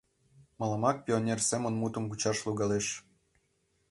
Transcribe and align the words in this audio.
—Мыламак 0.59 0.97
пионер 1.05 1.39
семын 1.49 1.73
мутым 1.81 2.03
кучаш 2.07 2.37
логалеш. 2.45 2.87